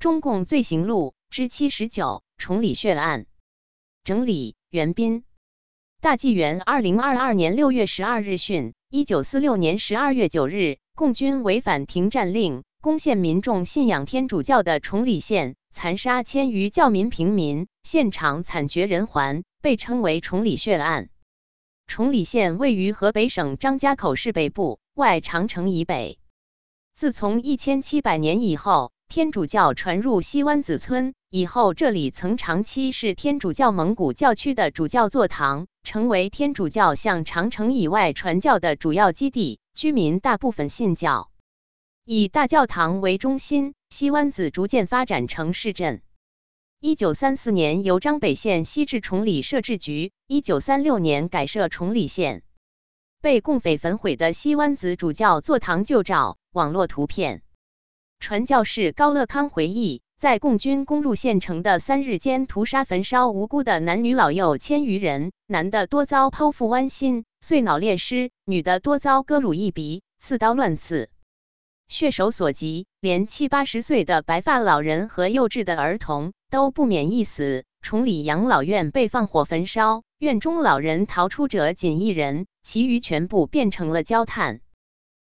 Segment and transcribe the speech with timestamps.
[0.00, 3.26] 中共罪行录之七十九：崇礼血案。
[4.02, 5.24] 整理：袁斌。
[6.00, 21.10] 大纪元二零二二年六月十二日讯：一九四六年十二月九日，共军违反停战令，攻陷民众信仰天主教的崇礼县，残杀千余教民平民，现场惨绝人寰，被称为崇礼血案。
[21.86, 26.18] 崇礼县位于河北省张家口市北部，外长城以北。
[26.94, 39.58] 自从一千七百年以后，天主教传入西湾子村以后，这里曾长期是天主教蒙古教区的主教座堂，成为天主教向长城以外传教的主要基地。
[39.74, 41.32] 居民大部分信教，
[42.04, 46.02] 以大教堂为中心，西湾子逐渐发展成市镇。
[46.78, 52.44] 一九三四年由张北县西至崇礼设置局，一九三六年改设崇礼县。
[53.20, 57.42] 被共匪焚毁的西湾子主教座堂旧照、网络图片。
[58.20, 71.08] 传教士高乐康回忆，在共军攻入县城的三日间，屠杀焚烧无辜的男女老幼千余人，男的多遭剖腹剜心、碎脑裂尸，女的多遭割乳一鼻、刺刀乱刺。
[71.88, 77.64] 血手所及，连七八十岁的白发老人和幼稚的儿童都不免一死。
[77.80, 84.60] 崇礼养老院被放火焚烧，院中老人逃出者仅一人，其余全部变成了焦炭。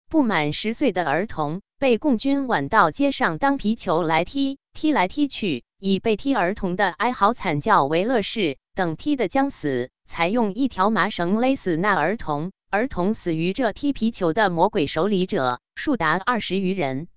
[0.09, 8.57] 不满十岁的儿童被共军挽到街上当皮球来踢，踢来踢去，以被踢儿童的哀嚎惨叫为乐事。
[8.75, 12.51] 等踢得将死，才用一条麻绳勒死那儿童。
[12.69, 17.07] 儿童死于这踢皮球的魔鬼手里者，数达二十余人。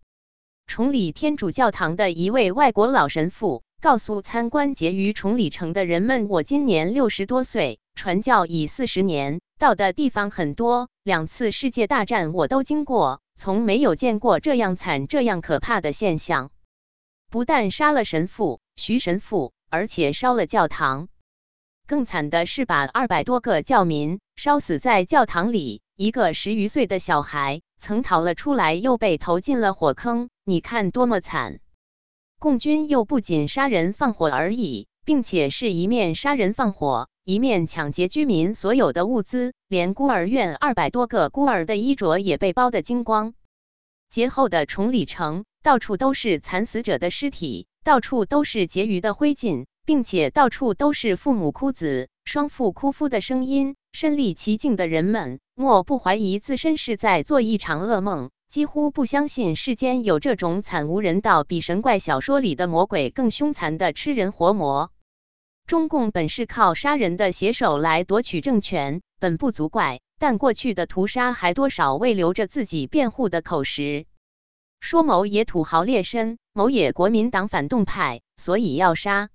[0.68, 16.50] 崇礼天主教堂的一位外国老神父告诉参观结于崇礼城的人们：“我今年六十多岁，传教已四十年，到的地方很多，两次世界大战我都经过，从没有见过这样惨、这样可怕的现象。
[17.30, 21.08] 不但杀了神父徐神父，而且烧了教堂。”
[21.86, 25.82] 更惨的是，把二百多个教民烧死在教堂里。
[25.94, 30.30] 一个十余岁的小孩曾逃了出来，又被投进了火坑。
[30.44, 31.60] 你看多么惨！
[32.38, 43.34] 共军又不仅杀人放火而已，并且是一面杀人放火，一面抢劫居民所有的物资，连孤儿院二百多个孤儿的衣着也被剥得精光。
[44.10, 49.66] 劫后的崇礼城，到处都是惨死者的尸体，到处都是结余的灰烬。
[49.84, 53.74] 并且到处都是父母哭子、双父哭夫的声音。
[53.92, 64.90] 身历其境的人们，莫不怀疑自身是在做一场噩梦，几乎不相信世间有这种惨无人道、比神怪小说里的魔鬼更凶残的吃人活魔。
[65.72, 70.02] 中共本是靠杀人的写手来夺取政权，本不足怪。
[70.18, 74.04] 但过去的屠杀还多少未留着自己辩护的口实，
[74.80, 79.30] 说某也土豪劣绅，某也国民党反动派，所以要杀。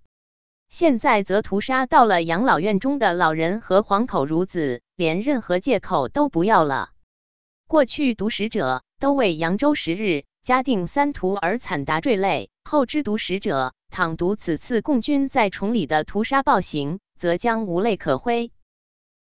[0.70, 6.92] 现在则屠杀到了养老院中的老人和黄口孺子，连任何借口都不要了。
[7.68, 18.52] 过去毒食者都为扬州十日嘉定三屠而惨达坠泪，后知毒食者倘读此次共军在崇礼的屠杀暴行，则将无泪可挥。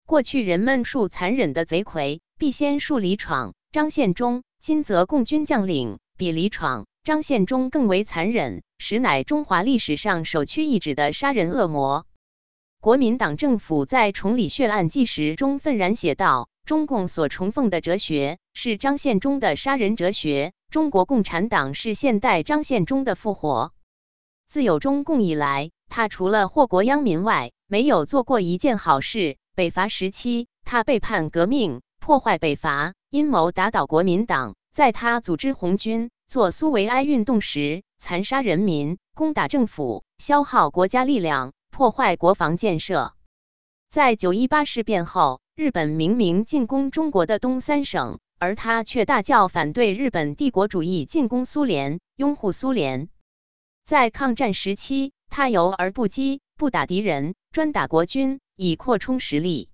[0.07, 6.87] 过去人们数残忍的贼魁，必先数李闯、张献忠；今则共军将领比李闯。
[7.03, 12.05] 张献忠更为残忍，实乃中华历史上首屈一指的杀人恶魔。
[12.81, 23.73] 国民党政府在《崇礼血案纪实》中愤然写道：“中共所崇奉的哲学是张献忠的杀人哲学，中国共产党是现代张献忠的复活。
[24.49, 29.37] 自有中共以来，他除了祸国殃民外，没有做过一件好事。
[29.55, 34.55] 北伐时期，他背叛革命，破坏北伐，阴谋打倒国民党。
[34.73, 43.15] 在他组织红军。”做苏维埃运动时，残杀人民、攻打政府、消耗国家力量、破坏国防建设。
[43.91, 53.09] 在九一八事变后，日本明明进攻中国的东三省，而他却大叫反对日本帝国主义进攻苏联，拥护苏联。
[53.87, 59.71] 在抗战时期，他游而不击，不打敌人，专打国军，以扩充实力。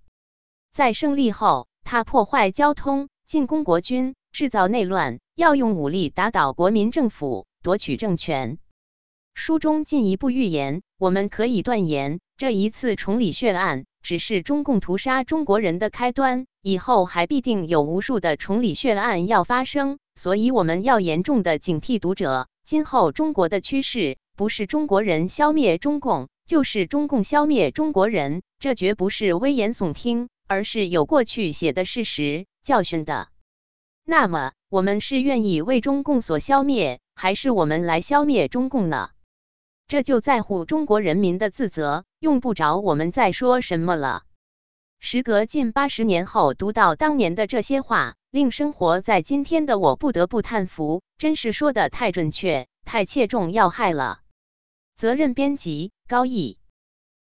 [0.70, 5.18] 在胜利后，他破坏交通，进攻国军，制造内乱。
[5.34, 8.58] 要用武力打倒国民政府，夺取政权。
[9.32, 19.98] 书中进一步预言，我们可以断言，这一次崇礼血案只是中共屠杀中国人的开端，以后还必定有无数的崇礼血案要发生。
[20.14, 28.42] 所以，我们要严重的警惕读者，今后中国的趋势不是中国人消灭中共，就是中共消灭中国人。
[28.58, 33.28] 这绝不是危言耸听，而是有过去写的事实教训的。
[34.04, 34.52] 那么。
[34.72, 39.10] 我们是愿意为中共所消灭，还是我们来消灭中共呢？
[39.92, 44.22] 这就在乎中国人民的自责，用不着我们再说什么了。
[45.00, 54.20] 时隔近八十年后，读到当年的这些话，令生活在今天的我不得不叹服，真是说的太准确，太切中要害了。
[54.96, 56.61] 责任编辑：高毅。